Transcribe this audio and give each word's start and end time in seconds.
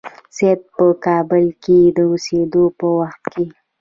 سید 0.35 0.59
په 0.75 0.85
کابل 1.05 1.45
کې 1.63 1.79
د 1.97 1.97
اوسېدلو 2.11 2.65
په 2.79 2.87
وخت 2.99 3.23
کې. 3.33 3.45